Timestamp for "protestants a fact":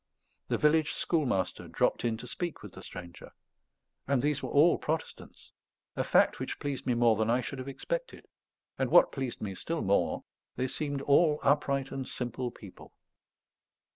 4.79-6.39